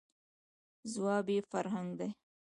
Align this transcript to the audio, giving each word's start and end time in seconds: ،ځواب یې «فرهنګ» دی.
،ځواب 0.93 1.25
یې 1.33 1.39
«فرهنګ» 1.51 1.89
دی. 1.99 2.09